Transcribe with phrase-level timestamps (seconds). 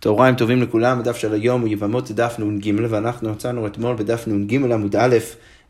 [0.00, 4.54] צהריים טובים לכולם, הדף של היום הוא יבמות דף נ"ג, ואנחנו מצאנו אתמול בדף נ"ג
[4.54, 5.16] עמוד א',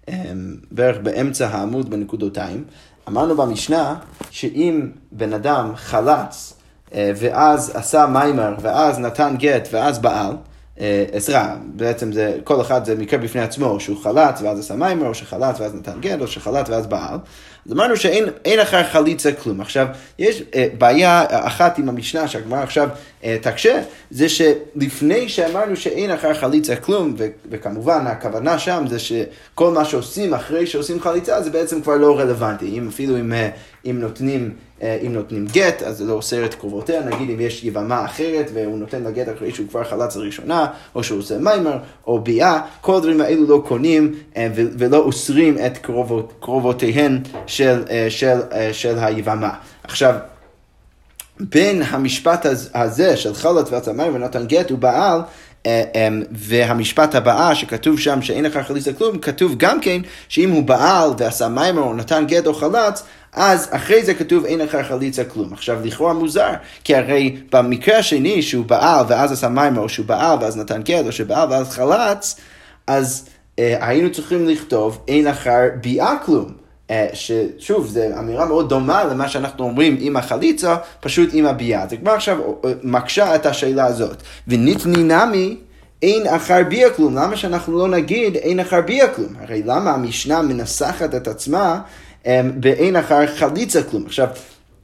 [0.09, 2.65] אמ, בערך באמצע העמוד בנקודותיים.
[3.09, 3.95] אמרנו במשנה
[4.31, 6.55] שאם בן אדם חלץ
[6.95, 10.33] אה, ואז עשה מיימר ואז נתן גט ואז בעל,
[10.81, 15.07] אה, עזרה, בעצם זה, כל אחד זה מקרה בפני עצמו, שהוא חלץ ואז עשה מיימר,
[15.07, 17.19] או שחלץ ואז נתן גט, או שחלץ ואז בעל.
[17.69, 19.61] אז אמרנו שאין אחר חליצה כלום.
[19.61, 19.87] עכשיו,
[20.19, 22.89] יש אה, בעיה אחת עם המשנה שהגמרא עכשיו
[23.25, 29.71] אה, תקשה, זה שלפני שאמרנו שאין אחר חליצה כלום, ו- וכמובן הכוונה שם זה שכל
[29.71, 32.79] מה שעושים אחרי שעושים חליצה זה בעצם כבר לא רלוונטי.
[32.79, 33.51] אם אפילו אם, אה,
[33.85, 34.51] אם נותנים...
[35.07, 38.79] אם נותנים גט, אז זה לא אוסר את קרובותיה, נגיד אם יש יבמה אחרת והוא
[38.79, 42.97] נותן לה גט אחרי שהוא כבר חלץ לראשונה, או שהוא עושה מיימר, או ביאה, כל
[42.97, 44.15] הדברים האלו לא קונים
[44.53, 47.19] ולא אוסרים את קרובות, קרובותיהן
[47.59, 48.39] של, אה, של,
[48.73, 49.51] של היבמה.
[49.85, 50.15] עכשיו,
[51.41, 55.21] בין המשפט הזה של חלץ ועצה מיימר ונתן גט הוא בעל
[56.33, 61.49] והמשפט הבאה שכתוב שם שאין לך חליצה כלום, כתוב גם כן שאם הוא בעל ועשה
[61.49, 63.03] מיימר או נתן גט או חלץ,
[63.33, 65.53] אז אחרי זה כתוב אין לך חליצה כלום.
[65.53, 66.51] עכשיו לכאורה מוזר,
[66.85, 71.07] כי הרי במקרה השני שהוא בעל ואז עשה מיימר, או שהוא בעל ואז נתן גט,
[71.07, 72.37] או שבעל ואז חלץ,
[72.87, 76.58] אז אה, היינו צריכים לכתוב אין אחר ביאה כלום.
[76.91, 81.87] אה, ששוב, זו אמירה מאוד דומה למה שאנחנו אומרים עם החליצה, פשוט עם הביאה.
[81.91, 84.23] זה כבר עכשיו אה, מקשה את השאלה הזאת.
[84.49, 85.57] וניתני נמי
[86.03, 87.15] אין אחר ביה כלום.
[87.15, 89.35] למה שאנחנו לא נגיד אין אחר ביה כלום?
[89.41, 91.81] הרי למה המשנה מנסחת את עצמה
[92.55, 94.07] באין אחר חליצה כלום.
[94.07, 94.29] עכשיו,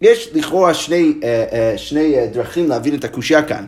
[0.05, 3.65] יש לכאורה שני, אה, אה, שני אה, דרכים להבין את הקושייה כאן.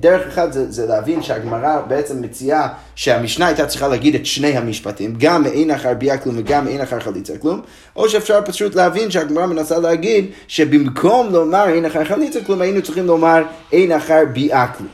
[0.00, 5.14] דרך אחת זה, זה להבין שהגמרא בעצם מציעה שהמשנה הייתה צריכה להגיד את שני המשפטים,
[5.18, 7.60] גם אין אחר ביה כלום וגם אין אחר חליצה כלום,
[7.96, 13.06] או שאפשר פשוט להבין שהגמרא מנסה להגיד שבמקום לומר אין אחר חליצה כלום, היינו צריכים
[13.06, 14.88] לומר אין אחר ביה כלום.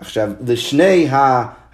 [0.00, 1.08] עכשיו, לשני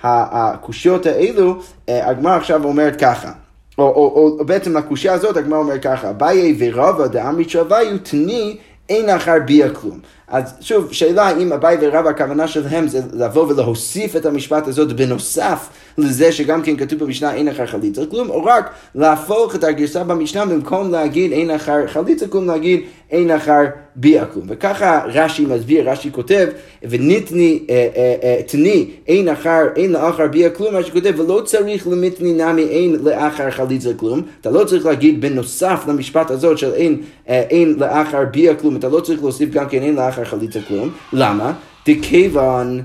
[0.03, 3.33] הקושיות האלו, הגמרא עכשיו אומרת ככה.
[3.79, 8.57] או, או, או בעצם לקושייה הזאת הגמרא אומר ככה, אביי ורבא דאמרי שוויו תני
[8.89, 9.99] אין אחר ביה כלום.
[10.29, 15.69] אז שוב, שאלה אם אביי ורבא הכוונה שלהם זה לבוא ולהוסיף את המשפט הזאת בנוסף
[15.99, 20.47] לזה שגם כן כתוב במשנה אין אחר חליצה כלום, או רק להפוך את הגרסה במשנה
[20.47, 23.65] במקום להגיד אין אחר חליצה כלום, להגיד אין אחר
[23.97, 24.47] ביה כלום.
[24.49, 26.47] וככה רש"י מסביר, רש"י כותב,
[26.83, 31.87] וניתני, אה, אה, אה, תני, אין אחר, אין לאחר ביה כלום, רש"י כותב, ולא צריך
[31.87, 34.23] למיתני נמי אין לאחר חליצה כלום.
[34.41, 39.01] אתה לא צריך להגיד בנוסף למשפט הזאת של אין, אין לאחר ביה כלום, אתה לא
[39.01, 40.91] צריך להוסיף גם כן אין לאחר חליצה כלום.
[41.13, 41.53] למה?
[41.89, 42.83] דכיוון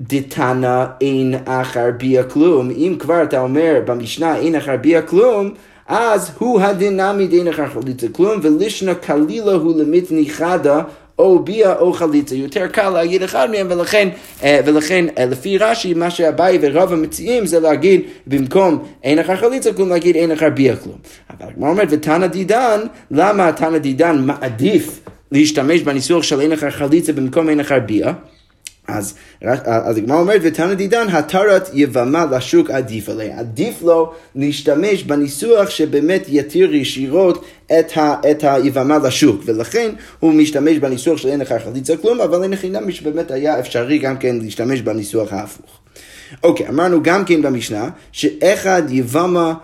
[0.00, 2.70] דתנא אין אחר ביה כלום.
[2.70, 5.50] אם כבר אתה אומר במשנה אין אחר ביה כלום,
[5.86, 10.82] אז הוא הדינמי דין אחר חליצה כלום, ולשנה קלילה הוא למיתני חדה
[11.18, 12.34] או ביה או חליצה.
[12.34, 14.08] יותר קל להגיד אחד מהם, ולכן,
[14.42, 19.72] אה, ולכן אה, לפי רש"י, מה שאביי ורב המציעים זה להגיד במקום אין אחר חליצה
[19.72, 20.96] כלום, להגיד אין אחר ביה כלום.
[21.30, 22.80] אבל הגמרא אומרת, ותנא דידן,
[23.10, 25.00] למה תנא דידן מעדיף
[25.32, 28.12] להשתמש בניסוח של אין אחר חליצה במקום אין אחר ביה?
[28.88, 29.14] אז,
[29.64, 33.38] אז הגמרא אומרת, ותנא דידן, התרת יבמה לשוק עדיף עליה.
[33.38, 37.44] עדיף לו להשתמש בניסוח שבאמת יתיר ישירות
[37.78, 42.42] את, ה, את היבמה לשוק, ולכן הוא משתמש בניסוח של אין לך חליצה כלום, אבל
[42.42, 45.78] אין חינם שבאמת היה אפשרי גם כן להשתמש בניסוח ההפוך.
[46.42, 49.54] אוקיי, אמרנו גם כן במשנה, שאחד יבמה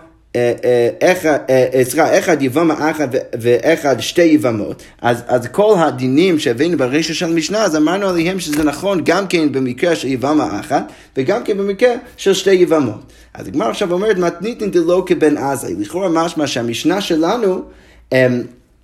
[1.83, 3.09] סליחה, אחד יבמה אחת
[3.39, 8.63] ואחד שתי יבמות, אז, אז כל הדינים שהבאנו ברישה של המשנה, אז אמרנו עליהם שזה
[8.63, 13.13] נכון גם כן במקרה של יבמה אחת, וגם כן במקרה של שתי יבמות.
[13.33, 17.61] אז הגמר עכשיו אומרת, מתניתין דלא כבן עזאי, לכאורה משמע שהמשנה שלנו,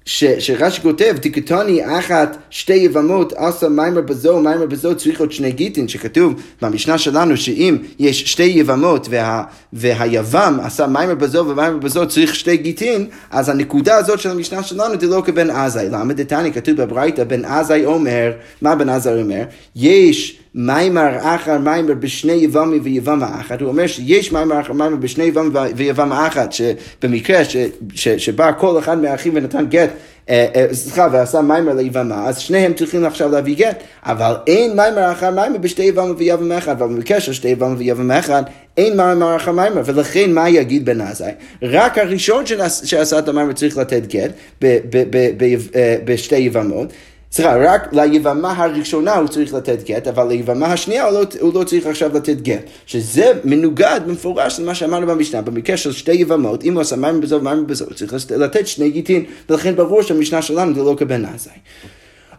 [0.05, 5.87] שרש"י כותב, תקטוני אחת שתי יבמות עשה מיימר בזו, מיימר בזו צריך עוד שני גיטין,
[5.87, 9.43] שכתוב במשנה שלנו שאם יש שתי יבמות וה,
[9.73, 14.99] והיבם עשה מיימר בזו ומיימר בזו צריך שתי גיטין, אז הנקודה הזאת של המשנה שלנו
[14.99, 15.89] זה לא כבן עזאי.
[15.89, 19.43] למה דתני כתוב בברייתא, בן עזאי אומר, מה בן עזאי אומר?
[19.75, 25.23] יש מיימר אחר מיימר בשני יבמי ויבמה אחת, הוא אומר שיש מיימר אחר מיימר בשני
[25.23, 27.57] יבמי ויבמה אחת, שבמקרה ש,
[27.93, 29.89] ש, שבא כל אחד מהאחים ונתן גט
[30.29, 35.11] אה, אה, סליחה, ועשה מיימר ליבמה, אז שניהם צריכים עכשיו להביא גט, אבל אין מיימר
[35.11, 38.43] אחר מיימר בשתי יבמה ויבמה אחד, אבל במקרה של שתי יבמה ויבמה אחד,
[38.77, 41.31] אין מיימר אחר מיימר, ולכן מה יגיד בן עזאי?
[41.61, 42.43] רק הראשון
[42.83, 44.31] שעשה את המיימר צריך לתת גט
[44.63, 46.93] אה, בשתי יבמות.
[47.35, 51.63] סליחה, רק ליבמה הראשונה הוא צריך לתת גט, אבל ליבמה השנייה הוא לא, הוא לא
[51.63, 52.63] צריך עכשיו לתת גט.
[52.85, 57.35] שזה מנוגד במפורש למה שאמרנו במשנה, במקרה של שתי יבמות, אם הוא עשה מים בזו
[57.35, 61.51] ומים בזו, הוא צריך לתת שני גיטין, ולכן ברור שהמשנה שלנו זה לא כבן עזאי.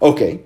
[0.03, 0.37] אוקיי.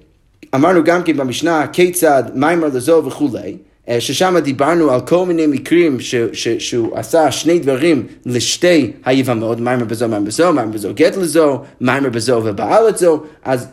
[0.54, 3.56] אמרנו גם כן במשנה כיצד מיימר לזו וכולי.
[3.88, 9.60] אה, ששם דיברנו על כל מיני מקרים ש, ש, שהוא עשה שני דברים לשתי היבמות,
[9.60, 13.66] מיימר בזו, מיימר בזו, מיימר בזו גט לזו, מיימר בזו ובעל לזו, אז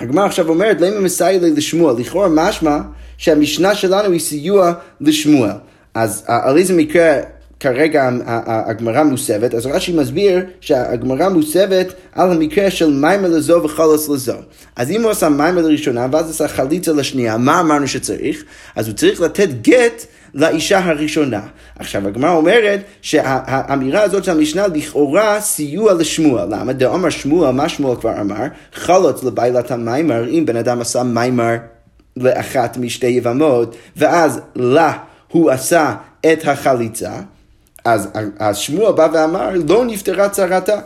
[0.00, 1.94] הגמרא עכשיו אומרת, למה מסייע לי לשמואל?
[1.98, 2.78] לכאורה משמע
[3.16, 5.50] שהמשנה שלנו היא סיוע לשמואל.
[5.94, 7.20] אז על איזה מקרה
[7.64, 8.10] כרגע
[8.46, 14.36] הגמרא מוסבת, אז רש"י מסביר שהגמרא מוסבת על המקרה של מיימר לזו וחלוס לזו.
[14.76, 18.44] אז אם הוא עשה מיימר לראשונה ואז עשה חליצה לשנייה, מה אמרנו שצריך?
[18.76, 21.40] אז הוא צריך לתת גט לאישה הראשונה.
[21.78, 26.46] עכשיו הגמרא אומרת שהאמירה הזאת של המשנה לכאורה סיוע לשמואל.
[26.50, 26.72] למה?
[26.72, 28.44] דאמר שמואל, מה שמואל כבר אמר?
[28.72, 31.56] חלוץ לבעילת המיימר, אם בן אדם עשה מיימר
[32.16, 34.92] לאחת משתי יבמות, ואז לה
[35.28, 35.94] הוא עשה
[36.32, 37.10] את החליצה.
[37.84, 38.08] אז,
[38.38, 40.78] אז שמואל בא ואמר, לא נפתרה צרתה.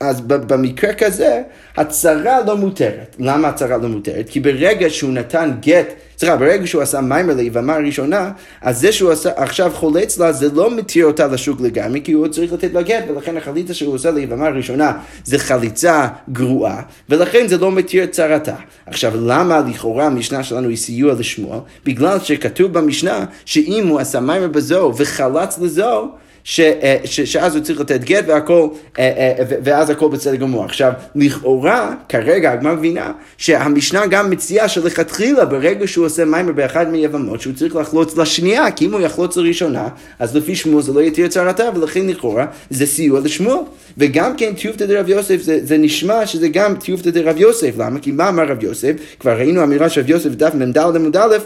[0.00, 1.42] אז במקרה כזה,
[1.76, 3.16] הצרה לא מותרת.
[3.18, 4.28] למה הצרה לא מותרת?
[4.28, 5.86] כי ברגע שהוא נתן גט,
[6.18, 8.30] סליחה, ברגע שהוא עשה מיימר ליבמה הראשונה,
[8.62, 12.28] אז זה שהוא עשה, עכשיו חולץ לה, זה לא מתיר אותה לשוק לגמרי, כי הוא
[12.28, 14.92] צריך לתת לה גט, ולכן החליצה שהוא עושה ליבמה הראשונה
[15.24, 18.54] זה חליצה גרועה, ולכן זה לא מתיר את צרתה.
[18.86, 21.58] עכשיו, למה לכאורה המשנה שלנו היא סיוע לשמואל?
[21.84, 26.08] בגלל שכתוב במשנה שאם הוא עשה מיימר בזו וחלץ לזו,
[26.44, 29.04] ש, אה, ש, שאז הוא צריך לתת גט והכל, אה,
[29.38, 30.64] אה, ואז הכל בסדר גמור.
[30.64, 37.40] עכשיו, לכאורה, כרגע הגמרא מבינה שהמשנה גם מציעה שלכתחילה ברגע שהוא עושה מיימר באחד מיבמות,
[37.40, 39.88] שהוא צריך לחלוץ לשנייה, כי אם הוא יחלוץ לראשונה,
[40.18, 43.58] אז לפי שמואל זה לא יתיר צרתה, ולכן לכאורה זה סיוע לשמואל.
[43.98, 47.98] וגם כן טיובטא דרב יוסף, זה, זה נשמע שזה גם טיובטא דרב יוסף, למה?
[48.00, 48.92] כי מה אמר רב יוסף?
[49.20, 51.36] כבר ראינו אמירה של רב יוסף דף מ"ד עמוד א',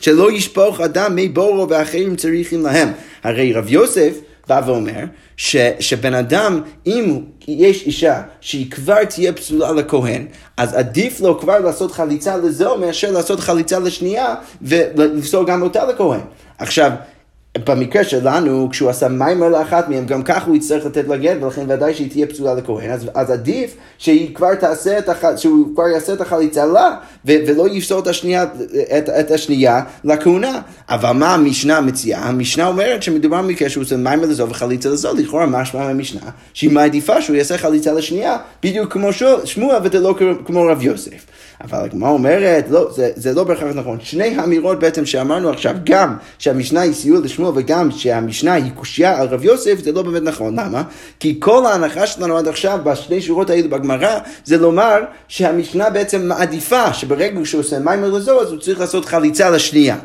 [0.00, 2.92] שלא ישפוך אדם מי בורו ואחרים צריכים להם.
[3.24, 4.12] הרי רב יוסף
[4.48, 5.04] בא ואומר
[5.36, 11.58] ש, שבן אדם, אם יש אישה שהיא כבר תהיה פסולה לכהן, אז עדיף לו כבר
[11.58, 16.20] לעשות חליצה לזו מאשר לעשות חליצה לשנייה ולפסול גם אותה לכהן.
[16.58, 16.90] עכשיו,
[17.66, 21.64] במקרה שלנו, כשהוא עשה מיימר לאחת מהם, גם ככה הוא יצטרך לתת לה גט, ולכן
[21.68, 22.90] ודאי שהיא תהיה פסולה לכהן.
[22.90, 25.24] אז, אז עדיף שהיא כבר תעשה את הח...
[25.36, 26.96] שהוא כבר יעשה את החליצה לה,
[27.26, 28.42] ו, ולא יפסול את השנייה,
[28.98, 30.60] את, את השנייה לכהונה.
[30.88, 32.28] אבל מה המשנה מציעה?
[32.28, 36.20] המשנה אומרת שמדובר במקרה שהוא עושה מיימר לזו וחליצה לזו, לכאורה משמע מהמשנה,
[36.54, 39.08] שהיא מעדיפה שהוא יעשה חליצה לשנייה, בדיוק כמו
[39.44, 40.14] שמוע, ולא
[40.44, 41.26] כמו רב יוסף.
[41.64, 43.98] אבל הגמרא אומרת, לא, זה, זה לא בהכרח נכון.
[44.02, 49.26] שני האמירות בעצם שאמרנו עכשיו, גם שהמשנה היא סיוע לשמוע וגם שהמשנה היא קושייה על
[49.26, 50.58] רב יוסף, זה לא באמת נכון.
[50.60, 50.82] למה?
[51.20, 56.92] כי כל ההנחה שלנו עד עכשיו, בשני שורות האלו בגמרא, זה לומר שהמשנה בעצם מעדיפה
[56.92, 59.96] שברגע שהוא עושה מיימר לזו, אז הוא צריך לעשות חליצה לשנייה.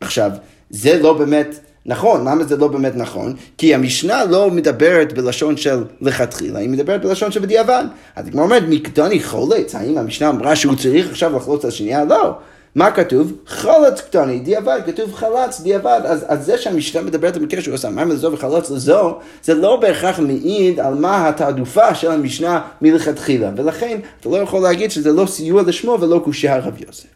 [0.00, 0.30] עכשיו,
[0.70, 1.71] זה לא באמת...
[1.86, 3.34] נכון, למה זה לא באמת נכון?
[3.58, 7.84] כי המשנה לא מדברת בלשון של לכתחילה, היא מדברת בלשון של בדיעבד.
[8.16, 12.04] אז כמו אומרת, מקדוני חולץ, האם המשנה אמרה שהוא צריך עכשיו לחלוץ על השנייה?
[12.04, 12.34] לא.
[12.74, 13.32] מה כתוב?
[13.46, 16.00] חלץ קטני, דיעבד, כתוב חלץ, דיעבד.
[16.04, 20.18] אז, אז זה שהמשנה מדברת במקרה שהוא עושה מים לזו וחלץ לזו, זה לא בהכרח
[20.18, 23.50] מעיד על מה התעדופה של המשנה מלכתחילה.
[23.56, 27.06] ולכן, אתה לא יכול להגיד שזה לא סיוע לשמו ולא קושייה רב יוסף.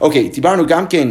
[0.00, 1.08] אוקיי, דיברנו גם כן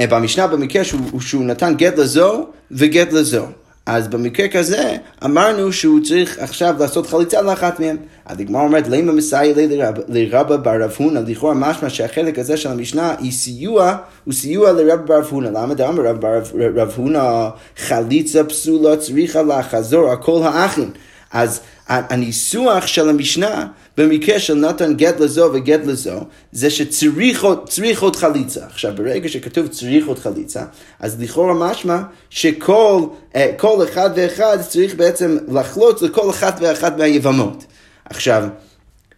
[0.00, 3.46] במשנה במקרה שהוא, שהוא נתן גט לזו וגט לזו.
[3.86, 7.96] אז במקרה כזה אמרנו שהוא צריך עכשיו לעשות חליצה לאחת מהם.
[8.26, 9.54] אז הגמרא אומרת, למה מסייע
[10.08, 11.20] לרבא בר רב הונא?
[11.26, 15.48] לכאורה משמע שהחלק הזה של המשנה היא סיוע, הוא סיוע לרבא בר רב הונא.
[15.48, 16.02] למה דאמר
[16.76, 20.90] רב הונא חליצה פסולה צריכה לחזור על כל האחים.
[21.32, 26.20] אז הניסוח של המשנה במקרה של נתן גט לזו וגט לזו,
[26.52, 27.44] זה שצריך
[28.02, 28.66] עוד חליצה.
[28.66, 30.62] עכשיו, ברגע שכתוב צריך עוד חליצה,
[31.00, 31.98] אז לכאורה משמע
[32.30, 33.02] שכל
[33.36, 37.64] אה, כל אחד ואחד צריך בעצם לחלוץ לכל אחת ואחת מהיבמות.
[38.04, 38.44] עכשיו,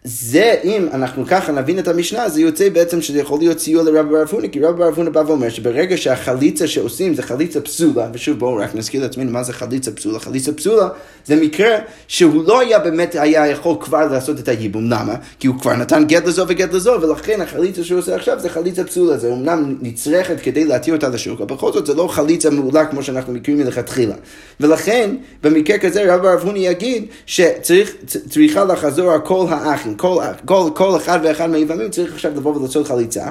[0.07, 4.11] זה, אם אנחנו ככה נבין את המשנה, זה יוצא בעצם שזה יכול להיות סיוע לרב
[4.11, 8.39] בר אבונה, כי רב בר אבונה בא ואומר שברגע שהחליצה שעושים זה חליצה פסולה, ושוב
[8.39, 10.19] בואו רק נזכיר לעצמנו מה זה חליצה פסולה.
[10.19, 10.87] חליצה פסולה
[11.25, 14.89] זה מקרה שהוא לא היה באמת היה יכול כבר לעשות את הייבום.
[14.89, 15.15] למה?
[15.39, 18.83] כי הוא כבר נתן גט לזו וגט לזו, ולכן החליצה שהוא עושה עכשיו זה חליצה
[18.83, 19.17] פסולה.
[19.17, 23.03] זה אמנם נצרכת כדי להתיר אותה לשוק, אבל בכל זאת זה לא חליצה מעולה כמו
[23.03, 24.15] שאנחנו מכירים מלכתחילה.
[24.59, 29.19] ולכן, במקרה כזה רב בר אבונה יגיד שצריכה לחזור על
[29.49, 29.94] האחים.
[29.97, 33.29] כל, כל, כל אחד ואחד מהיבמים צריך עכשיו לבוא ולעשות חליצה.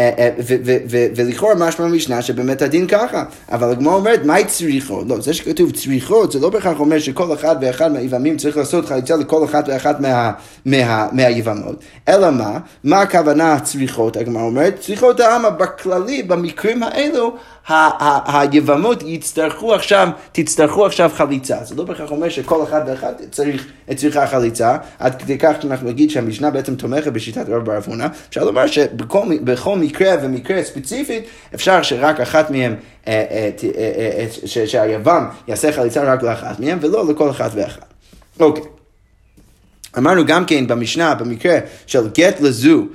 [0.00, 0.30] אה, אה,
[1.16, 5.06] ולכאורה משמע משנה שבאמת הדין ככה, אבל הגמרא אומרת, מהי צריכות?
[5.08, 9.16] לא, זה שכתוב צריכות, זה לא בהכרח אומר שכל אחד ואחד מהיבמים צריך לעשות חליצה
[9.16, 9.46] לכל
[10.00, 10.32] מה,
[10.66, 11.76] מה, מהיבמות,
[12.08, 12.58] אלא מה?
[12.84, 14.16] מה הכוונה צריכות?
[14.16, 17.36] הגמרא אומרת, צריכות העם בכללי, במקרים האלו,
[18.26, 21.56] היבמות יצטרכו עכשיו, תצטרכו עכשיו חליצה.
[21.64, 23.66] זה לא בהכרח אומר שכל אחד ואחד צריך,
[23.96, 27.78] צריכה חליצה, עד כדי כך שאנחנו נגיד שהמשנה בעצם תומכת בשיטת רב בר.
[28.28, 29.89] אפשר לומר שבכל מקרה
[30.22, 32.74] ומקרה ספציפית, אפשר שרק אחת מהם,
[33.08, 33.50] אה, אה,
[34.56, 37.80] אה, שהיבם יעשה חליצה רק לאחת מהם, ולא לכל אחד ואחד.
[38.40, 38.64] אוקיי.
[39.98, 42.86] אמרנו גם כן במשנה, במקרה של גט לזו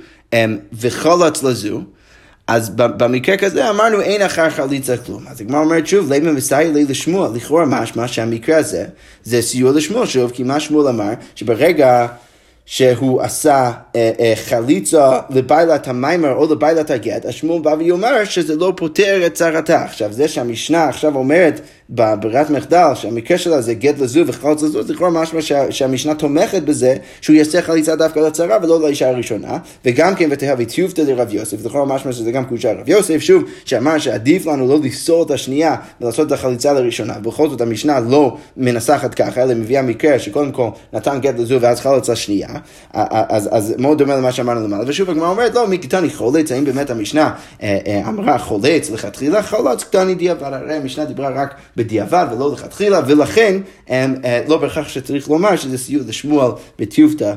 [0.72, 1.80] וחולץ לזו,
[2.46, 5.24] אז במקרה כזה אמרנו אין אחר חליצה כלום.
[5.28, 7.28] אז הגמרא אומרת שוב, למה מסייע לי לשמוע?
[7.34, 8.84] לכאורה משמע שהמקרה הזה
[9.24, 11.12] זה סיוע לשמוע שוב, כי מה שמואל אמר?
[11.34, 12.06] שברגע
[12.66, 18.56] שהוא עשה אה, אה, חליצה לבעלת המיימר או לבעלת הגט, אז שמואל בא ואומר שזה
[18.56, 19.84] לא פותר את צרתה.
[19.84, 24.94] עכשיו, זה שהמשנה עכשיו אומרת בברירת מחדל, שהמקרה שלה זה גט לזו וחלץ לזו, זה
[24.94, 30.14] כבר משמע שה, שהמשנה תומכת בזה שהוא יעשה חליצה דווקא לצרה ולא לאישה הראשונה, וגם
[30.14, 33.98] כן ותהווה טיובתא לרב יוסף, זה כבר משמע שזה גם קודשה רב יוסף, שוב, שאמר
[33.98, 39.14] שעדיף לנו לא לפסול את השנייה ולעשות את החליצה לראשונה, בכל זאת המשנה לא מנסחת
[39.14, 42.48] ככה, אלא מביאה מקרה שקודם כל נתן גט לזו ואז חלץ לשנייה,
[42.92, 46.64] אז, אז מאוד דומה למה שאמרנו למעלה, ושוב הגמרא אומרת, לא, מי קטני חולץ, האם
[46.64, 52.26] באמת המשנה אה, אה, אמרה חולץ לכתחילה, חולץ קטני דיעבד, הרי המשנה דיברה רק בדיעבד
[52.32, 57.34] ולא לכתחילה, ולכן הם, אה, לא בהכרח שצריך לומר שזה סיוע לשמואל בטיובתא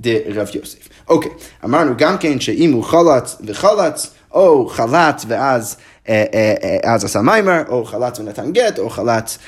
[0.00, 0.88] דרב יוסף.
[1.08, 1.30] אוקיי,
[1.64, 5.76] אמרנו גם כן שאם הוא חלץ וחלץ, או חלץ ואז...
[6.08, 9.38] אה, אה, אז עשה מיימר, או חלץ ונתן גט, או חלץ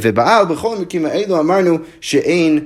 [0.00, 2.60] ובעל, בכל המקרים האלו אמרנו שאין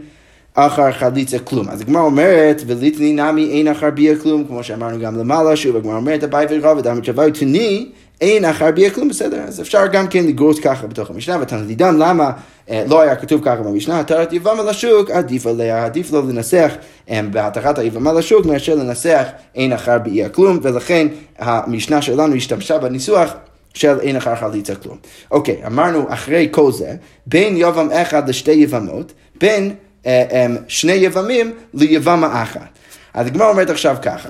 [0.54, 1.68] אחר חליצה כלום.
[1.68, 5.96] אז הגמרא אומרת, וליטני נמי אין אחר ביה כלום, כמו שאמרנו גם למעלה, שוב הגמרא
[5.96, 7.88] אומרת, אביי ורב, אדם תשווי תני,
[8.20, 12.30] אין אחר ביה כלום, בסדר, אז אפשר גם כן לגרוס ככה בתוך המשנה, ותנדידם למה
[12.70, 16.72] אה, לא היה כתוב ככה במשנה, התרת יבמה לשוק, עדיף עליה, עדיף לו לנסח
[17.10, 21.06] אה, בהתרת היבמה לשוק, מאשר לנסח אין אחר ביה כלום, ולכן
[21.38, 23.32] המשנה שלנו השתמשה בניסוח
[23.74, 24.96] של אין אחר חליצה כלום.
[25.30, 26.94] אוקיי, אמרנו אחרי כל זה,
[27.26, 29.74] בין יבם אחד לשתי יבמות, בין
[30.06, 32.68] אה, שני יבמים ליבמה אחת.
[33.14, 34.28] אז הגמרא אומרת עכשיו ככה.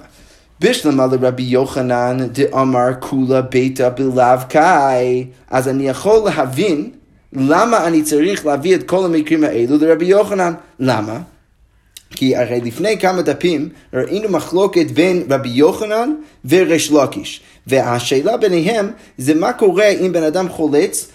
[0.60, 6.90] בשלמה לרבי יוחנן דאמר כולה ביתה בלאו קאי, אז אני יכול להבין
[7.32, 10.52] למה אני צריך להביא את כל המקרים האלו לרבי יוחנן.
[10.80, 11.18] למה?
[12.10, 16.10] כי הרי לפני כמה דפים ראינו מחלוקת בין רבי יוחנן
[16.44, 17.40] וריש לוקיש.
[17.66, 21.08] והשאלה ביניהם זה מה קורה אם בן אדם חולץ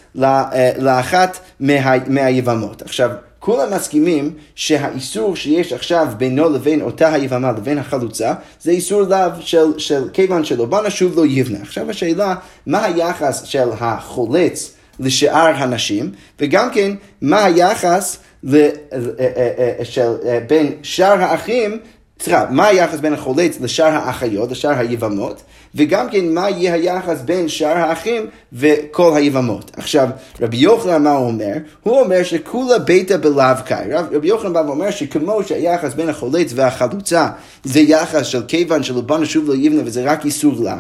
[0.78, 2.82] לאחת מה, מהיבמות.
[2.82, 3.10] עכשיו,
[3.46, 9.80] כולם מסכימים שהאיסור שיש עכשיו בינו לבין אותה היבמה לבין החלוצה זה איסור לאו של,
[9.80, 10.66] של כיוון שלא.
[10.66, 11.58] בא נשוב לא יבנה.
[11.62, 12.36] עכשיו השאלה,
[12.66, 18.18] מה היחס של החולץ לשאר הנשים, וגם כן, מה היחס
[18.54, 19.00] אה, אה,
[19.80, 20.12] אה, של,
[20.48, 21.80] בין שאר האחים?
[22.20, 25.42] סליחה, מה היחס בין החולץ לשאר האחיות, לשאר היבמות,
[25.76, 29.72] וגם כן מה יהיה היחס בין שאר האחים וכל היבמות.
[29.78, 30.08] עכשיו,
[30.42, 31.54] רבי יוחנן מה הוא אומר?
[31.84, 33.94] הוא אומר שכולה ביתה בלאו קאי.
[34.12, 37.30] רבי יוחנן בא ואומר שכמו שהיחס בין החולץ והחלוצה
[37.64, 40.72] זה יחס של כיוון שלבן שוב לא יבנה וזה רק איסור לאו.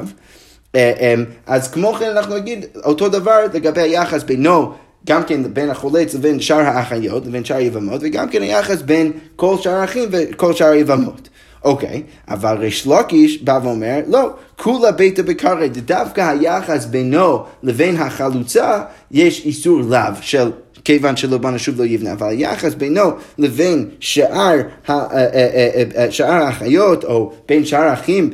[0.75, 1.15] אה, אה,
[1.47, 4.71] אז כמו כן אנחנו נגיד אותו דבר לגבי היחס בינו
[5.05, 9.57] גם כן בין החולץ לבין שאר האחיות, לבין שאר היבמות, וגם כן היחס בין כל
[9.57, 11.29] שאר האחים וכל שאר היבמות.
[11.63, 18.81] אוקיי, אבל ריש לוקיש בא ואומר, לא, כולה ביתה בקרא, דווקא היחס בינו לבין החלוצה,
[19.11, 20.51] יש איסור לאו של
[20.85, 24.57] כיוון שלא בא נשוב לא יבנה, אבל היחס בינו לבין שאר,
[24.89, 28.29] אה, אה, אה, שאר האחיות, או בין שאר האחים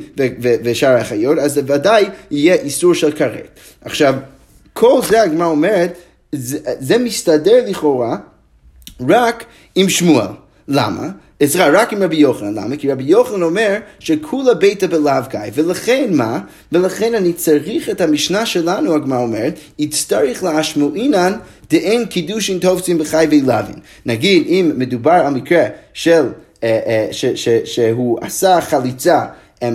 [0.62, 3.60] ושאר האחיות, אז זה ודאי יהיה איסור של כרת.
[3.84, 4.14] עכשיו,
[4.72, 5.98] כל זה הגמרא אומרת,
[6.32, 8.16] זה, זה מסתדר לכאורה
[9.08, 9.44] רק
[9.74, 10.26] עם שמואל.
[10.68, 11.08] למה?
[11.46, 12.76] סליחה, רק עם רבי יוחנן, למה?
[12.76, 16.40] כי רבי יוחנן אומר שכולה ביתה בלאו קאי, ולכן מה?
[16.72, 21.32] ולכן אני צריך את המשנה שלנו, הגמרא אומרת, יצטרך להשמועינן
[21.70, 23.76] דאין קידושין תופצים בחי ולווין.
[24.06, 26.26] נגיד, אם מדובר על מקרה של,
[26.62, 29.24] אה, אה, ש, ש, שהוא עשה חליצה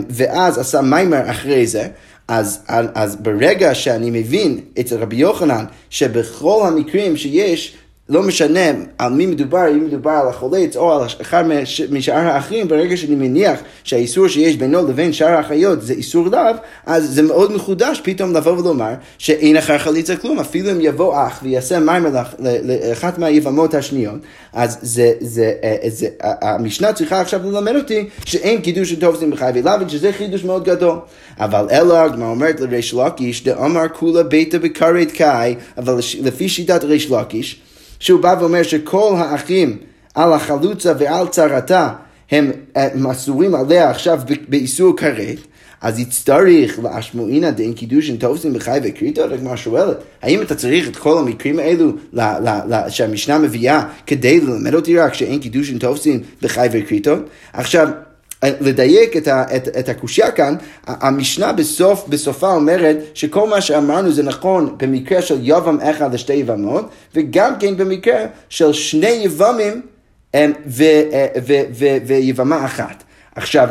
[0.09, 1.87] ואז עשה מיימר אחרי זה,
[2.27, 7.77] אז, אז ברגע שאני מבין אצל רבי יוחנן שבכל המקרים שיש
[8.09, 8.59] לא משנה
[8.97, 13.15] על מי מדובר, אם מדובר על החולץ או על אחד מש- משאר האחים, ברגע שאני
[13.15, 16.39] מניח שהאיסור שיש בינו לבין שאר האחיות זה איסור לאו,
[16.85, 21.39] אז זה מאוד מחודש פתאום לבוא ולומר שאין אחר חליצה כלום, אפילו אם יבוא אח
[21.43, 22.05] ויעשה מים
[22.39, 24.19] לאחת מהיבמות השניות,
[24.53, 29.49] אז זה, זה, אה, זה, המשנה צריכה עכשיו ללמד אותי שאין קידוש של טוב שמחי
[29.55, 30.97] ולאווין, שזה חידוש מאוד גדול.
[31.39, 37.11] אבל אלא, הגמרא אומרת לריש לקיש, דאמר כולה ביתא בקרית קאי, אבל לפי שיטת ריש
[37.11, 37.61] לקיש,
[37.99, 39.77] שהוא בא ואומר שכל האחים
[40.15, 41.89] על החלוצה ועל צרתה
[42.31, 45.37] הם אה, מסורים עליה עכשיו באיסור כרת,
[45.81, 51.17] אז יצטרך לאשמועינא דין קידושין תופסים בחי וכריתות, הגמרא שואלת, האם אתה צריך את כל
[51.17, 56.67] המקרים האלו ל- ל- ל- שהמשנה מביאה כדי ללמד אותי רק שאין קידושין תופסים בחי
[56.71, 57.19] וכריתות?
[57.53, 57.89] עכשיו,
[58.61, 60.55] לדייק את, את, את הקושייה כאן,
[60.87, 66.89] המשנה בסוף, בסופה אומרת שכל מה שאמרנו זה נכון במקרה של יבם אחד לשתי יבמות,
[67.15, 69.81] וגם כן במקרה של שני יבמים
[70.67, 70.83] ו,
[72.05, 73.03] ויבמה אחת.
[73.35, 73.69] עכשיו,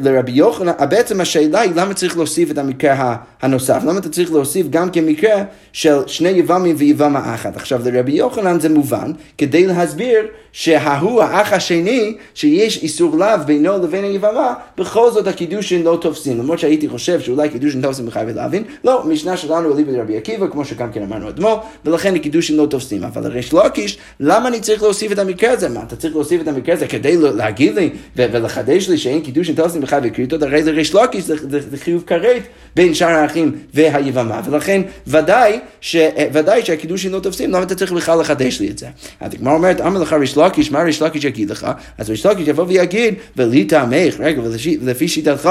[0.00, 3.82] לרבי יוחנן, בעצם השאלה היא למה צריך להוסיף את המקרה הנוסף?
[3.86, 5.42] למה אתה צריך להוסיף גם כמקרה
[5.72, 7.56] של שני יבמים ויבמה אחת?
[7.56, 14.04] עכשיו לרבי יוחנן זה מובן כדי להסביר שההוא האח השני שיש איסור לאו בינו לבין
[14.04, 19.04] היבמה בכל זאת הקידושין לא תופסים למרות שהייתי חושב שאולי קידושין תופסים בחייב להבין לא,
[19.04, 21.54] משנה שלנו אליבא דרבי עקיבא כמו שגם כן אמרנו אתמול
[21.84, 25.68] ולכן הקידושין לא תופסים אבל הריש לקיש למה אני צריך להוסיף את המקרה הזה?
[25.68, 29.80] מה אתה צריך להוסיף את המקרה הזה כדי להגיד לי ולחדש לי שאין קידושין תופסים
[29.80, 32.42] בחייב וקריטות הרי זה ריש לקיש זה, זה, זה חיוב כרת
[32.76, 35.96] בין שאר האחים והיבמה ולכן ודאי, ש,
[36.32, 38.86] ודאי שהקידושין לא תופסים למה אתה צריך בכלל לחדש לי את זה?
[39.20, 41.66] אז הגמרא אומרת אמר לך ריש לקיש מה ריש לקיש יגיד לך?
[41.98, 44.42] אז ריש לקיש יבוא ויגיד ולי טעמך רגע
[44.82, 45.50] ולפי שיטתך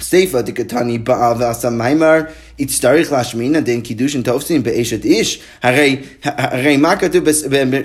[0.00, 2.20] סיפא דקתני בעל ועשה מיימר,
[2.58, 5.40] יצטרך להשמין הדין קידושין תופסין באשת איש.
[5.62, 7.24] הרי, הרי מה כתוב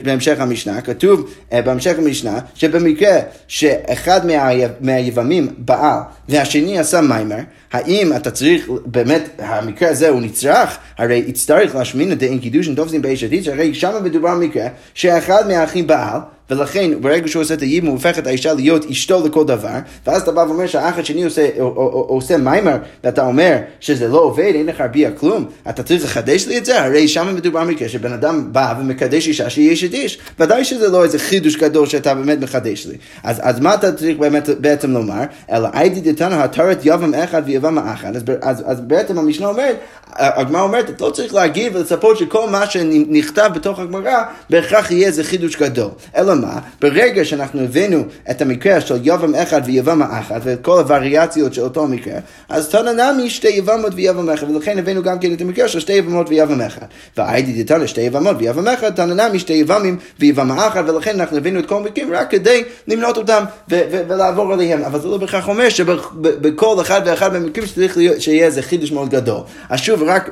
[0.03, 0.82] בהמשך המשנה?
[0.82, 4.50] כתוב אה, בהמשך המשנה שבמקרה שאחד מה,
[4.82, 7.39] מהיבמים בעל והשני עשה מיימר,
[7.72, 10.77] האם אתה צריך, באמת, המקרה הזה הוא נצרך?
[10.98, 16.20] הרי יצטרך להשמין הדין קידושין תופסין באשת איש, הרי שם מדובר במקרה שאחד מהאחים בעל
[16.58, 19.70] ולכן ברגע שהוא עושה את הייבום הוא הופך את האישה להיות אשתו לכל דבר
[20.08, 24.66] ואז אתה בא ואומר שהאח השני עושה, עושה מיימר ואתה אומר שזה לא עובד, אין
[24.66, 26.82] לך רביע כלום אתה צריך לחדש לי את זה?
[26.84, 31.04] הרי שם מדובר במקרה שבן אדם בא ומקדש אישה שהיא אשת איש ודאי שזה לא
[31.04, 35.24] איזה חידוש גדול שאתה באמת מחדש לי אז, אז מה אתה צריך באמת בעצם לומר?
[35.52, 39.78] אלא הייתי דתנא התרת יבם אחד ויבם אחד אז, אז, אז בעצם המשנה אומרת
[40.16, 45.24] הגמרא אומרת, אתה לא צריך להגיד ולצפות שכל מה שנכתב בתוך הגמרא בהכרח יהיה איזה
[45.24, 45.90] חידוש גדול.
[46.16, 46.60] אלא מה?
[46.82, 51.88] ברגע שאנחנו הבאנו את המקרה של יבם אחד ויבמה אחת ואת כל הווריאציות של אותו
[51.88, 52.14] מקרה,
[52.50, 55.94] אז תנא נמי שתי יבמות ויבם אחד, ולכן הבאנו גם כן את המקרה של שתי
[55.94, 56.86] יבמות ויבם אחד.
[57.17, 61.60] והייתי דתנא שתי יבמות ויבם אחד, תנא נמי שתי יבמים ויבמה אחת, ולכן אנחנו הבאנו
[61.60, 64.84] את כל המקרים רק כדי למנות אותם ו- ו- ולעבור עליהם.
[64.84, 69.10] אבל זה לא בהכרח אומר שבכל אחד ואחד מהמקרים צריך להיות, שיהיה איזה חידוש מאוד
[69.10, 69.41] גדול.
[69.70, 70.30] אז שוב, רק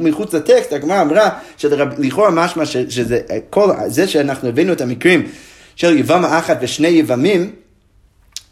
[0.00, 5.26] מחוץ לטקסט, הגמרא אמרה שלכאורה משמע שזה כל זה שאנחנו הבאנו את המקרים
[5.76, 7.50] של יבמה אחת ושני יבמים,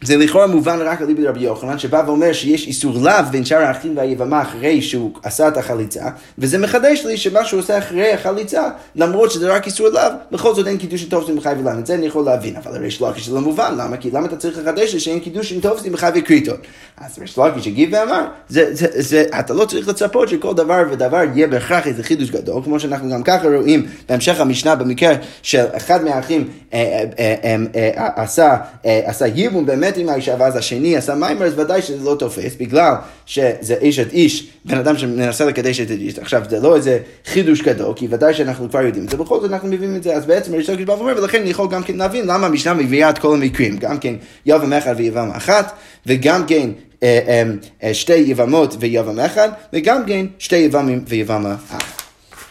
[0.03, 3.61] זה לכאורה מובן רק על ליבי רבי יוחנן, שבא ואומר שיש איסור לאו בין שאר
[3.61, 6.03] האחים והיבמה אחרי שהוא עשה את החליצה,
[6.37, 10.67] וזה מחדש לי שמה שהוא עושה אחרי החליצה, למרות שזה רק איסור לאו, בכל זאת
[10.67, 13.41] אין קידוש טובסים בחי ולן, את זה אני יכול להבין, אבל ריש לקיש זה לא
[13.41, 13.97] מובן, למה?
[13.97, 16.59] כי למה אתה צריך לחדש לי שאין קידוש טובסים בחי וקריטות?
[16.97, 21.23] אז ריש לקיש הגיב ואמר, זה, זה, זה, אתה לא צריך לצפות שכל דבר ודבר
[21.35, 26.03] יהיה בהכרח איזה חידוש גדול, כמו שאנחנו גם ככה רואים בהמשך המשנה במקרה של אחד
[26.03, 30.97] מהאחים אה, אה, אה, אה, אה, עשה, אה, עשה ייבום באמת עם האישה ואז השני
[30.97, 32.93] עשה מיימר, אז ודאי שזה לא תופס, בגלל
[33.25, 36.19] שזה אשת איש, בן אדם שמנסה לקדש את איש.
[36.19, 39.51] עכשיו זה לא איזה חידוש גדול, כי ודאי שאנחנו כבר יודעים את זה, בכל זאת
[39.51, 41.95] אנחנו מבינים את זה, אז בעצם ריש לקיש בא ואומר, ולכן אני יכול גם כן
[41.97, 45.71] להבין למה המשנה מביאה את כל המקרים, גם כן יבם אחד ויבם אחת,
[46.05, 46.69] וגם כן
[47.03, 47.43] אה,
[47.83, 51.83] אה, שתי יבמות ויבם אחד, וגם כן שתי יבמים ויבמה אחת.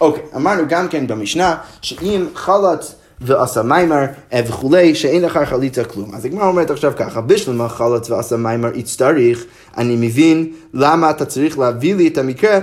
[0.01, 4.05] אוקיי, אמרנו גם כן במשנה, שאם חלץ ועשה מיימר
[4.47, 6.15] וכולי, שאין לך חליצה כלום.
[6.15, 9.45] אז הגמרא אומרת עכשיו ככה, בשלמה חלץ ועשה מיימר יצטריך,
[9.77, 12.59] אני מבין למה אתה צריך להביא לי את המקרה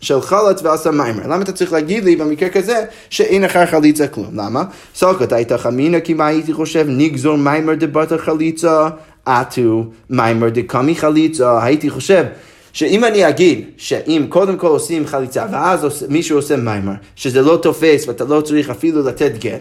[0.00, 1.22] של חלץ ועשה מיימר.
[1.26, 4.30] למה אתה צריך להגיד לי במקרה כזה שאין לך חליצה כלום?
[4.32, 4.64] למה?
[4.94, 6.86] סלקת הייתה חמינא כי מה הייתי חושב?
[6.88, 8.88] נגזור מיימר דבת חליצה,
[9.24, 12.24] עטו מיימר דקמי חליצה, הייתי חושב
[12.72, 18.08] שאם אני אגיד שאם קודם כל עושים חליצה ואז מישהו עושה מיימר, שזה לא תופס
[18.08, 19.60] ואתה לא צריך אפילו לתת גט,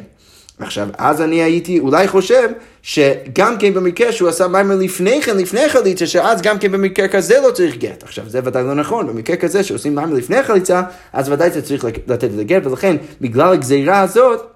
[0.64, 2.50] עכשיו, אז אני הייתי אולי חושב
[2.82, 7.40] שגם כן במקרה שהוא עשה מיימר לפני כן, לפני חליצה, שאז גם כן במקרה כזה
[7.48, 8.04] לא צריך גט.
[8.04, 10.82] עכשיו, זה ודאי לא נכון, במקרה כזה שעושים מיימר לפני חליצה,
[11.14, 14.53] אז ודאי זה צריך לתת את הגט, ולכן, בגלל הגזירה הזאת,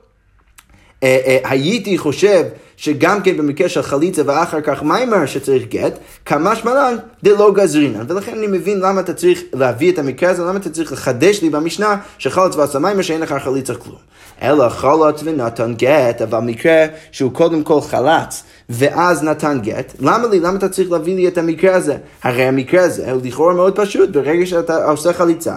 [1.44, 2.44] הייתי חושב
[2.78, 8.06] שגם כן במקרה של חליצה ואחר כך מיימר שצריך גט, כמה שמלן דלא גזרינן.
[8.08, 11.50] ולכן אני מבין למה אתה צריך להביא את המקרה הזה, למה אתה צריך לחדש לי
[11.50, 13.98] במשנה שחלץ ועשה מיימר שאין לך חליצה כלום.
[14.42, 18.44] אלא חלץ ונתן גט, אבל מקרה שהוא קודם כל חלץ.
[18.70, 21.96] ואז נתן גט, למה לי, למה אתה צריך להביא לי את המקרה הזה?
[22.24, 25.56] הרי המקרה הזה הוא לכאורה מאוד פשוט, ברגע שאתה עושה חליצה,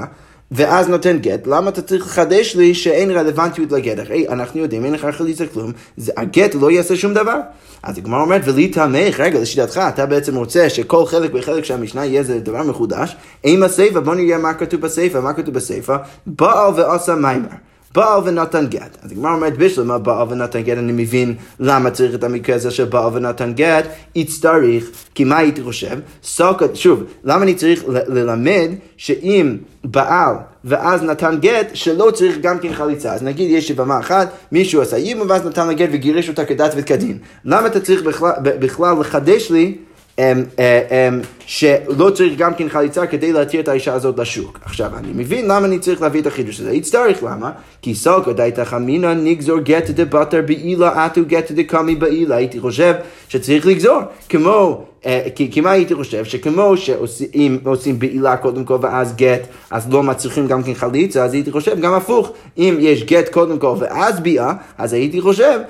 [0.53, 3.99] ואז נותן גט, למה אתה צריך לחדש לי שאין רלוונטיות לגט?
[3.99, 7.37] הרי אנחנו יודעים, אין לך חליצה כלום, זה, הגט לא יעשה שום דבר.
[7.83, 12.05] אז הגמרא אומרת, ולי תמך, רגע, לשיטתך, אתה בעצם רוצה שכל חלק וחלק של המשנה
[12.05, 16.73] יהיה איזה דבר מחודש, עם הסיפא, בוא נראה מה כתוב בסיפא, מה כתוב בסיפא, בעל
[16.77, 17.49] ועשה מיימר.
[17.95, 18.97] בעל ונתן גט.
[19.03, 22.85] אז הגמרא אומרת בשלמה בעל ונתן גט, אני מבין למה צריך את המקרה הזה של
[22.85, 25.99] בעל ונתן גט, יצטריך, כי מה הייתי חושב?
[26.23, 32.75] סוקת, שוב, למה אני צריך ללמד שאם בעל ואז נתן גט, שלא צריך גם כן
[32.75, 33.13] חליצה.
[33.13, 36.73] אז נגיד יש יבמה אחת, מישהו עשה אימא ואז נתן לה גט וגירש אותה כדת
[36.77, 37.19] וכדין.
[37.45, 39.75] למה אתה צריך בכלל, בכלל לחדש לי
[40.19, 44.59] אמ, אמ, שלא צריך גם כן חליצה כדי להתיר את האישה הזאת לשוק.
[44.65, 46.73] עכשיו, אני מבין למה אני צריך להביא את החידוש הזה.
[46.73, 47.51] יצטרך, למה?
[47.83, 52.37] כי סלקא דייתא חמינא נגזור גט דבטר בעילה, עטו גט דקמי בעילה.
[52.37, 52.95] הייתי חושב
[53.29, 56.25] שצריך לגזור, כמו אה, כי, מה הייתי חושב?
[56.25, 61.35] שכמו שעושים עושים בעילה קודם כל ואז גט, אז לא מצריכים גם כן חליצה, אז
[61.35, 65.61] הייתי חושב גם הפוך, אם יש גט קודם כל ואז ביאה, אז הייתי חושב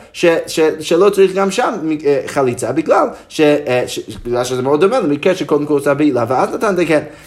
[0.81, 1.75] שלא צריך גם שם
[2.07, 3.09] אה, חליצה, בגלל,
[3.40, 3.85] אה,
[4.25, 6.75] בגלל שזה מאוד דומה למקרה שקודם עושה בעילה, ואז נתן.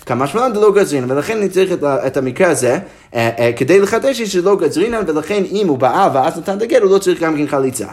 [0.06, 2.80] כמה שמלן דלא גזרינן, ולכן אני צריך את, את המקרה הזה,
[3.56, 7.38] כדי לחדש שלא גזרינן, ולכן אם הוא באה ואז נתן הגט, הוא לא צריך גם
[7.38, 7.88] כן חליצה.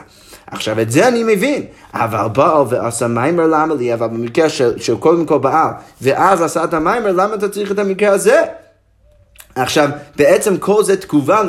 [0.46, 1.62] עכשיו את זה אני מבין,
[1.94, 5.70] אבל בעל ועשה מיימר למה לי, אבל במקרה של, של קודם כל בעל,
[6.02, 8.42] ואז עשה את המיימר, למה אתה צריך את המקרה הזה?
[9.54, 11.42] עכשיו, בעצם כל זה תגובה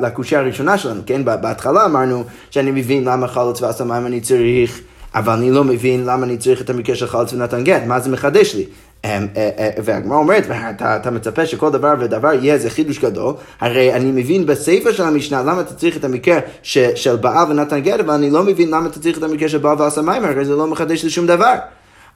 [0.00, 1.24] לקושייה הראשונה שלנו, כן?
[1.24, 4.80] בהתחלה אמרנו שאני מבין למה חלוץ ועשה מיימר אני צריך,
[5.14, 8.10] אבל אני לא מבין למה אני צריך את המקרה של חלוץ ונתן גט, מה זה
[8.10, 8.66] מחדש לי?
[9.04, 10.46] אמ, אה, אה, והגמרא אומרת,
[10.80, 15.42] אתה מצפה שכל דבר ודבר יהיה איזה חידוש גדול, הרי אני מבין בספר של המשנה
[15.42, 19.00] למה אתה צריך את המקרה של בעל ונתן גט, אבל אני לא מבין למה אתה
[19.00, 21.54] צריך את המקרה של בעל ועשה מיימר, הרי זה לא מחדש לי שום דבר.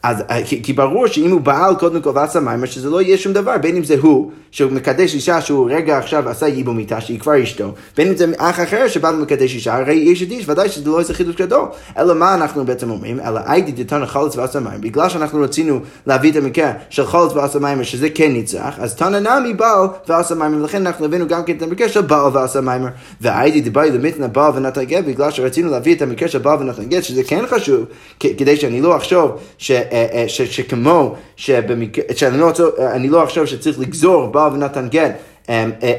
[0.02, 3.18] אז אה, כי, כי ברור שאם הוא בעל קודם כל ועשה מיימר, שזה לא יהיה
[3.18, 7.00] שום דבר, בין אם זה הוא, שהוא מקדש אישה שהוא רגע עכשיו עשה ייבום איתה,
[7.00, 10.48] שהיא כבר אשתו, בין אם זה אח אחר שבא ומקדש אישה, הרי יש את איש,
[10.48, 11.64] ודאי שזה לא איזה חידוש גדול.
[11.98, 13.20] אלא מה אנחנו בעצם אומרים?
[13.20, 17.58] אלא הייתי דתנא חלץ ועשה מיימר, בגלל שאנחנו רצינו להביא את המקרה של חלץ ועשה
[17.58, 21.56] מיימר, שזה כן ניצח, אז תנא נמי בעל ועשה מיימר, ולכן אנחנו הבאנו גם כן
[21.56, 22.88] את המקרה של בעל ועשה מיימר.
[23.20, 27.02] והייתי דבאי למיתנא בעל ונתן גט, בגלל שרצינו להביא את המקרה של בעל ונתן גט,
[27.02, 27.84] שזה כן חשוב,
[28.20, 29.70] כדי שאני לא אחשוב ש...
[29.92, 35.12] אה, אה, שכמו שבמקרה, שאני לא, אני לא אחשוב שצריך לגזור בעל ונתן גט,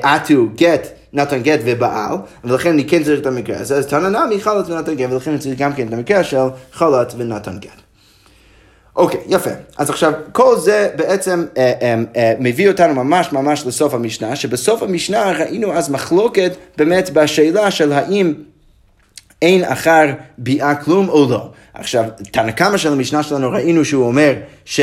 [0.04, 4.42] עטו גט נתן גט ובעל, ולכן אני כן צריך את המקרה הזה, אז תנא נמי
[4.42, 6.38] חלת ונתן גט, ולכן אני צריך גם כן את המקרה של
[6.72, 7.82] חלת ונתן גט.
[8.96, 9.50] אוקיי, okay, יפה.
[9.78, 14.84] אז עכשיו, כל זה בעצם אה, אה, אה, מביא אותנו ממש ממש לסוף המשנה, שבסוף
[14.84, 18.34] המשנה ראינו אז מחלוקת באמת בשאלה של האם
[19.42, 20.06] אין אחר
[20.38, 21.50] ביאה כלום או לא.
[21.74, 24.34] עכשיו, תנא קמא של המשנה שלנו ראינו שהוא אומר
[24.66, 24.80] ש...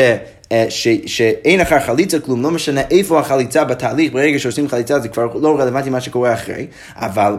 [0.52, 5.08] אה, ש, שאין אחר חליצה כלום, לא משנה איפה החליצה בתהליך, ברגע שעושים חליצה זה
[5.08, 7.36] כבר לא רלוונטי מה שקורה אחרי, אבל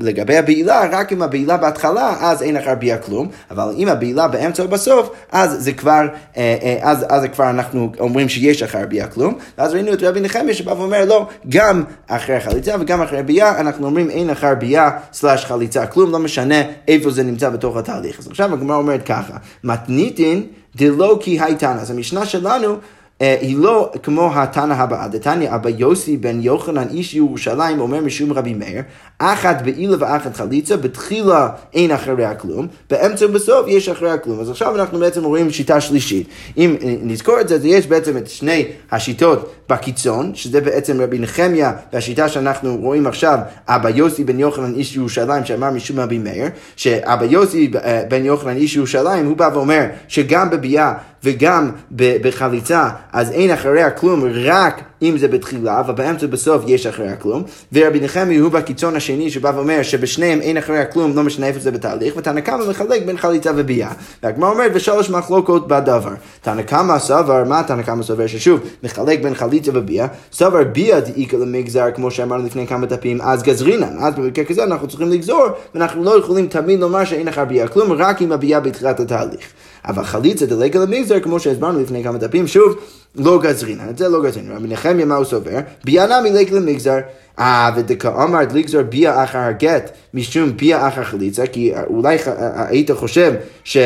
[0.00, 4.62] לגבי הבעילה, רק אם הבעילה בהתחלה, אז אין אחר ביאה כלום, אבל אם הבעילה באמצע
[4.62, 9.06] או בסוף, אז זה כבר, אה, אה, אז, אז כבר אנחנו אומרים שיש אחר ביאה
[9.06, 13.60] כלום, ואז ראינו את רבי נחמיה שבא ואומר לא, גם אחרי החליצה וגם אחרי הביאה,
[13.60, 18.18] אנחנו אומרים אין אחר ביאה סלאש חליצה כלום, לא משנה איפה זה נמצא בתוך התהליך.
[18.18, 20.46] אז עכשיו הגמרא אומרת ככה, מתניתין
[20.76, 21.76] דלא כי הייתן.
[21.80, 22.76] אז המשנה שלנו
[23.20, 28.54] היא לא כמו התנא הבאה, דתניא אבא יוסי בן יוחנן איש ירושלים אומר משום רבי
[28.54, 28.82] מאיר,
[29.18, 34.40] אחת בעילה ואחת חליצה, בתחילה אין אחריה כלום, באמצע ובסוף יש אחריה כלום.
[34.40, 36.28] אז עכשיו אנחנו בעצם רואים שיטה שלישית.
[36.56, 41.18] אם אה, נזכור את זה, אז יש בעצם את שני השיטות בקיצון, שזה בעצם רבי
[41.18, 46.46] נחמיה, והשיטה שאנחנו רואים עכשיו, אבא יוסי בן יוחנן איש ירושלים, שאמר משום רבי מאיר,
[46.76, 50.92] שאבא יוסי אה, בן יוחנן איש ירושלים, הוא בא ואומר שגם בביאה
[51.24, 57.08] וגם בחליצה, אז אין אחריה כלום, רק אם זה בתחילה, אבל באמצע ובסוף יש אחרי
[57.08, 61.58] הכלום, ורבי נחמי הוא בקיצון השני שבא ואומר שבשניהם אין אחרי הכלום, לא משנה איפה
[61.58, 63.90] זה בתהליך, ותנא קמא מחלק בין חליצה וביאה.
[64.22, 66.14] והגמרא אומרת, ושלוש מחלוקות בדבר.
[66.40, 68.26] תנא קמא סבר, מה תנא קמא סובר?
[68.26, 73.42] ששוב, מחלק בין חליצה וביאה, סבר ביאה דאיכא למגזר, כמו שאמרנו לפני כמה דפים, אז
[73.42, 73.96] גזרינן.
[74.00, 77.92] אז במקרה כזה אנחנו צריכים לגזור, ואנחנו לא יכולים תמיד לומר שאין אחר ביאה כלום,
[77.92, 79.46] רק עם הביאה בתחילת התהליך.
[79.84, 82.76] אבל חליצה דלגה למגזר, כמו שהסברנו לפני כמה דפים, שוב,
[83.16, 84.56] לא גזרינן, את זה לא גזרינן.
[84.56, 85.58] רבי נחמיה מה הוא סובר?
[85.84, 86.98] ביאה נמי לגה למגזר.
[87.38, 92.18] אה, ודכאמרת לגזור ביאה אחר הגט, משום ביאה אחר חליצה, כי אולי
[92.54, 93.78] היית חושב ש...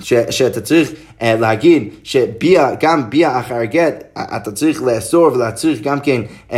[0.00, 0.92] ש, שאתה צריך
[1.22, 6.54] להגיד שביאה, גם ביאה אחר הגט, אתה צריך לאסור ולהצריך גם כן uh, uh,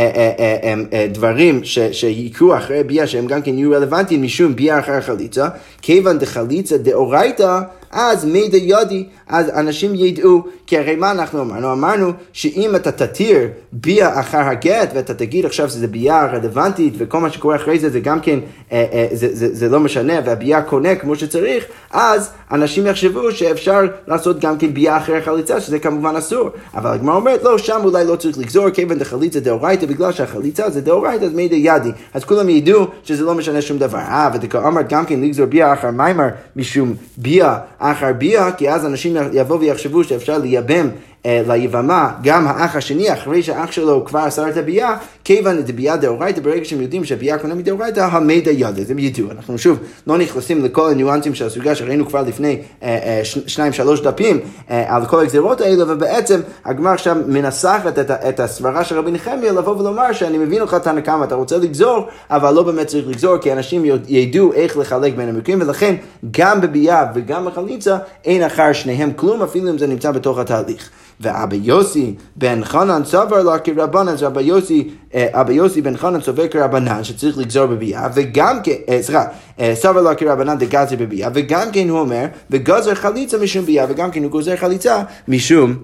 [1.13, 5.47] דברים שיקרו אחרי ביאה שהם גם כן יהיו רלוונטיים משום ביאה אחר חליצה,
[5.81, 7.59] כיוון דחליצה דאורייתא
[7.91, 11.73] אז מידע יודי, אז אנשים ידעו, כי הרי מה אנחנו אמרנו?
[11.73, 17.29] אמרנו שאם אתה תתיר ביה אחר הגט, ואתה תגיד עכשיו שזה ביה רלוונטית, וכל מה
[17.29, 18.39] שקורה אחרי זה זה גם כן,
[18.71, 23.81] אה, אה, זה, זה, זה לא משנה, והביה קונה כמו שצריך, אז אנשים יחשבו שאפשר
[24.07, 26.49] לעשות גם כן ביה אחרי החליצה, שזה כמובן אסור.
[26.73, 30.81] אבל הגמרא אומרת, לא, שם אולי לא צריך לגזור, כיוון דחליצה דאורייתא, בגלל שהחליצה זה
[30.81, 31.91] דאורייתא, אז מידע ידי.
[32.13, 33.97] אז כולם ידעו שזה לא משנה שום דבר.
[33.97, 38.85] אה, ודקה אמרת גם כן לגזור ביה אחר מיימר, משום ביה אחר ביה, כי אז
[38.85, 40.89] אנשים יבואו ויחשבו שאפשר לייבם
[41.25, 46.65] ליבמה גם האח השני, אחרי שהאח שלו כבר אסר את הביאה, כיוון דביאה דאורייתא, ברגע
[46.65, 49.31] שהם יודעים שהביאה קונה מדאורייתא, המידע ידע, זה ידעו.
[49.31, 54.01] אנחנו שוב לא נכנסים לכל הניואנסים של הסוגיה שראינו כבר לפני אה, אה, שניים שלוש
[54.01, 59.51] דפים על כל הגזירות האלה, ובעצם הגמר עכשיו מנסחת את, את הסברה של רבי נחמיה
[59.51, 63.37] לבוא ולומר שאני מבין אותך תנא כמה אתה רוצה לגזור, אבל לא באמת צריך לגזור,
[63.37, 65.95] כי אנשים ידעו איך לחלק בין המקרים, ולכן
[66.31, 70.89] גם בביאה וגם בחליצה אין אחר שניהם כלום, אפילו אם זה נמצא בתוך התהליך.
[71.21, 76.21] ואבא יוסי בן חנן סבר לה כרבנן, אז אבא יוסי, אה, אבא יוסי בן חנן
[76.21, 79.23] סובר כרבנן שצריך לגזור בביאה, וגם כן, סליחה,
[79.59, 84.11] אה, סבר לה כרבנן דגזר בביאה, וגם כן הוא אומר, וגזר חליצה משום ביאה, וגם
[84.11, 85.75] כן הוא גוזר חליצה משום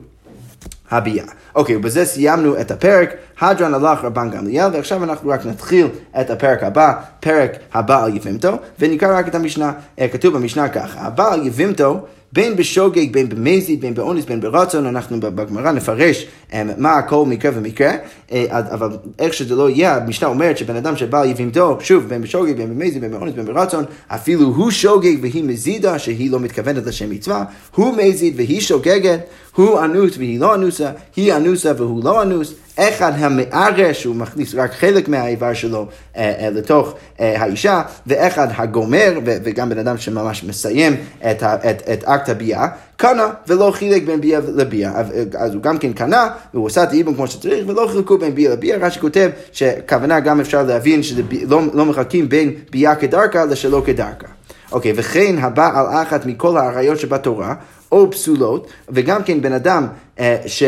[0.91, 1.25] הביאה.
[1.55, 5.87] אוקיי, ובזה סיימנו את הפרק, הדרן הלך רבן גמליאל, ועכשיו אנחנו רק נתחיל
[6.21, 9.71] את הפרק הבא, פרק הבעל יבימתו, ונקרא רק את המשנה,
[10.11, 11.99] כתוב במשנה ככה, הבעל יבימתו
[12.33, 17.51] בין בשוגג, בין במזיד, בין באונס, בין ברצון, אנחנו בגמרא נפרש um, מה הכל מקרה
[17.55, 17.91] ומקרה,
[18.29, 22.57] uh, אבל איך שזה לא יהיה, המשנה אומרת שבן אדם שבא יבימתו, שוב, בין בשוגג,
[22.57, 27.09] בין במזיד, בין באונס, בין ברצון, אפילו הוא שוגג והיא מזידה, שהיא לא מתכוונת לשם
[27.09, 27.43] מצווה,
[27.75, 29.19] הוא מזיד והיא שוגגת,
[29.55, 34.73] הוא אנוס והיא לא אנוסה, היא אנוסה והוא לא אנוס, אחד המארש, הוא מכניס רק
[34.73, 40.95] חלק מהאיבר שלו אה, אה, לתוך אה, האישה, ואחד הגומר, וגם בן אדם שממש מסיים
[41.31, 44.91] את, את, את אקט הביאה, קנה ולא חילק בין ביאה לביאה.
[45.37, 48.53] אז הוא גם כן קנה, והוא עשה את האיבון כמו שצריך, ולא חילקו בין ביאה
[48.53, 48.77] לביאה.
[48.77, 54.27] רש"י כותב שכוונה גם אפשר להבין שלא לא מחלקים בין ביאה כדרכה לשלא כדרכה.
[54.71, 57.55] אוקיי, וכן הבא על אחת מכל האריות שבתורה,
[57.91, 59.87] או פסולות, וגם כן בן אדם
[60.19, 60.63] אה, ש,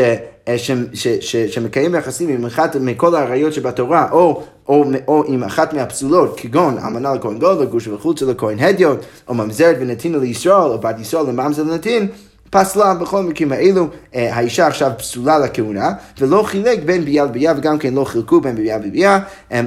[0.56, 5.74] ש, ש, ש, שמקיים יחסים עם אחת מכל האריות שבתורה, או, או, או עם אחת
[5.74, 11.00] מהפסולות, כגון אמנה לכהן גודל, גוש וחוצה לכהן הדיוט, או ממזרת ונתינה לישראל, או בת
[11.00, 12.08] ישראל לממזר לנתין,
[12.50, 17.78] פסלה בכל המקרים האלו, אה, האישה עכשיו פסולה לכהונה, ולא חילק בין ביאה לביאה, וגם
[17.78, 19.18] כן לא חילקו בין ביאה לביאה,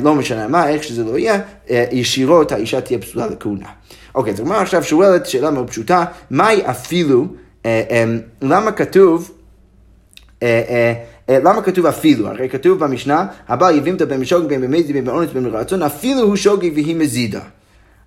[0.03, 1.39] לא משנה מה, איך שזה לא יהיה,
[1.91, 3.67] ישירות האישה תהיה פסולה לכהונה.
[4.15, 7.25] אוקיי, אז הגמרא עכשיו שואלת שאלה מאוד פשוטה, מהי אפילו
[7.65, 8.03] אה, אה,
[8.41, 9.38] למה כתוב אה,
[11.29, 12.27] למה כתוב אפילו?
[12.27, 16.35] הרי כתוב במשנה, הבא יבימת בין משוגג בין במזי בין באונס בין ברצון, אפילו הוא
[16.35, 17.41] שוגג והיא מזידה.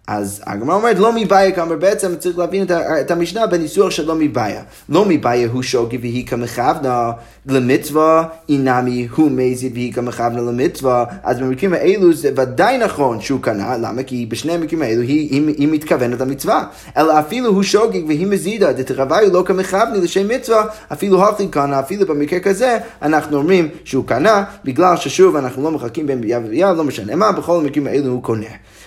[0.06, 2.66] אז הגמרא אומרת לא מבעיה, כלומר בעצם צריך להבין
[3.00, 4.62] את המשנה בניסוח של לא מבעיה.
[4.88, 7.10] לא מבעיה הוא שוגי והיא כמכוונה
[7.46, 13.76] למצווה, אינמי הוא מזיד והיא כמכוונה למצווה, אז במקרים האלו זה ודאי נכון שהוא קנה,
[13.76, 14.02] למה?
[14.02, 16.64] כי בשני המקרים האלו היא, היא, היא מתכוונת למצווה.
[16.96, 22.06] אלא אפילו הוא שוגג והיא מזידה, דתרוויו לא כמכוונה לשם מצווה, אפילו הכי קנה, אפילו
[22.06, 26.84] במקרה כזה, אנחנו אומרים שהוא קנה, בגלל ששוב אנחנו לא מחלקים בין ביאה וביאה, לא
[26.84, 28.46] משנה מה, בכל המקרים האלו הוא קונה.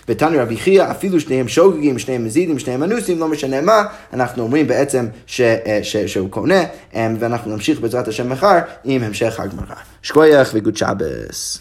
[0.10, 4.68] ותניא רבי חייא, אפילו שניהם שוגגים, שניהם מזידים, שניהם אנוסים, לא משנה מה, אנחנו אומרים
[4.68, 6.63] בעצם ש, אה, ש, שהוא קונה,
[6.96, 9.76] אה, ואנחנו נמשיך בעזרת השם מחר עם המשך הגמרא.
[10.02, 11.60] שקוייך וגוד שבס.